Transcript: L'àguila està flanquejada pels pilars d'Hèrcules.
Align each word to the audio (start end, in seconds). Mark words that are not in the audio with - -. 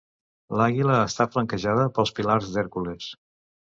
L'àguila 0.61 0.95
està 1.09 1.27
flanquejada 1.35 1.85
pels 1.99 2.15
pilars 2.21 2.49
d'Hèrcules. 2.55 3.11